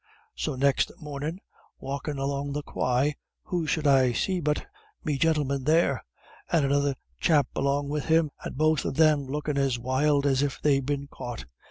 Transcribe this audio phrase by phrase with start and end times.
[0.33, 1.41] "So next mornin',
[1.77, 4.65] walkin' along the Quay, who should I see but
[5.03, 6.03] me gintleman there,
[6.51, 10.59] and another chap along with him, and both of them lookin' as wild as if
[10.59, 11.45] they'd been caught.